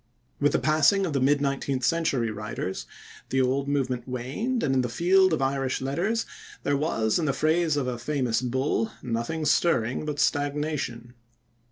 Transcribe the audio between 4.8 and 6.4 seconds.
the field of Irish letters